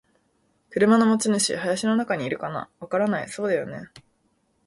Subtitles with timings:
[0.71, 1.55] 「車の持ち主。
[1.57, 3.89] 林の中にいるかな？」「わからない。」「そうだよね。」